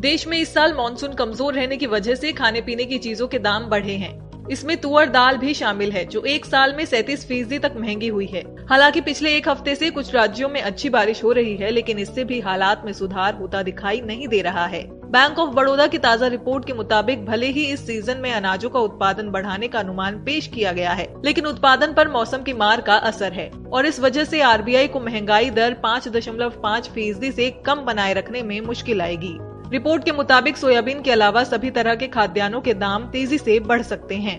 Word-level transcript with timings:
देश 0.00 0.26
में 0.26 0.36
इस 0.38 0.52
साल 0.54 0.72
मानसून 0.72 1.14
कमज़ोर 1.14 1.54
रहने 1.54 1.76
की 1.76 1.86
वजह 1.86 2.14
से 2.14 2.32
खाने 2.32 2.60
पीने 2.60 2.84
की 2.84 2.98
चीज़ों 2.98 3.26
के 3.28 3.38
दाम 3.38 3.64
बढ़े 3.64 3.92
हैं। 3.92 4.48
इसमें 4.50 4.76
तुअर 4.76 5.08
दाल 5.08 5.36
भी 5.36 5.54
शामिल 5.54 5.92
है, 5.92 6.04
जो 6.04 6.22
एक 6.22 6.44
साल 6.44 6.74
में 6.76 6.84
सैतीस 6.84 7.26
फ़ीसदी 7.28 7.58
तक 7.58 7.74
महँगी 7.76 8.08
हुई 8.08 8.26
है। 8.26 8.42
हालाँकि 8.70 9.00
पिछले 9.00 9.34
एक 9.36 9.48
हफ़्ते 9.48 9.74
से 9.74 9.90
कुछ 9.90 10.14
राज्यों 10.14 10.48
में 10.48 10.60
अच्छी 10.62 10.88
बारिश 10.88 11.22
हो 11.24 11.32
रही 11.32 11.56
है, 11.56 11.70
लेकिन 11.70 11.98
इससे 11.98 12.24
भी 12.24 12.40
हालात 12.40 12.82
में 12.84 12.92
सुधार 12.92 13.34
होता 13.34 13.62
दिखाई 13.62 14.00
नहीं 14.00 14.28
दे 14.28 14.40
रहा 14.42 14.66
है। 14.66 14.82
बैंक 15.10 15.38
ऑफ़ 15.38 15.50
बड़ौदा 15.50 15.86
की 15.86 15.98
ताज़ा 15.98 16.26
रिपोर्ट 16.26 16.64
के 16.64 16.72
मुताबिक, 16.72 17.24
भले 17.24 17.46
ही 17.46 17.64
इस 17.64 17.86
सीज़न 17.86 18.16
में 18.16 18.32
अनाजों 18.32 18.70
का 18.70 18.80
उत्पादन 18.80 19.30
बढ़ाने 19.30 19.68
का 19.68 19.78
अनुमान 19.78 20.22
पेश 20.24 20.46
किया 20.46 20.72
गया 20.72 20.92
है, 20.92 21.08
लेकिन 21.24 21.46
उत्पादन 21.46 21.92
पर 21.92 22.08
मौसम 22.08 22.42
की 22.42 22.52
मार 22.52 22.80
का 22.80 22.94
असर 22.94 23.32
है, 23.32 23.50
और 23.72 23.86
इस 23.86 24.00
वजह 24.00 24.24
से 24.24 24.40
आरबीआई 24.40 24.88
को 24.88 25.00
महँगाई 25.00 25.50
दर 25.50 25.74
पाँच 25.74 26.08
दशमलव 26.08 26.60
पाँच 26.62 26.88
फ़ीसदी 26.88 27.28
ऐसी 27.28 27.50
कम 27.50 27.84
बनाए 27.84 28.14
रखने 28.14 28.42
में 28.42 28.60
मुश्किल 28.60 29.00
आएगी। 29.00 29.49
रिपोर्ट 29.72 30.04
के 30.04 30.12
मुताबिक 30.12 30.56
सोयाबीन 30.56 31.02
के 31.02 31.10
अलावा 31.10 31.42
सभी 31.44 31.70
तरह 31.70 31.94
के 31.94 32.06
खाद्यान्नों 32.08 32.60
के 32.60 32.72
दाम 32.74 33.04
तेज़ी 33.10 33.38
से 33.38 33.58
बढ़ 33.60 33.82
सकते 33.82 34.14
हैं। 34.14 34.38